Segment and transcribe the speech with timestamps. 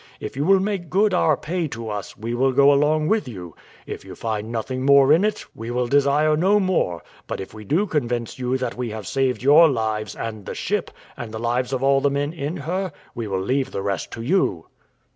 [0.19, 3.55] If you will make good our pay to us we will go along with you;
[3.85, 7.63] if you find nothing more in it we will desire no more; but if we
[7.65, 11.71] do convince you that we have saved your lives, and the ship, and the lives
[11.71, 14.65] of all the men in her, we will leave the rest to you."